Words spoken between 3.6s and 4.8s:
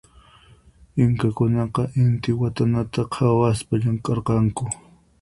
llamk'arqanku.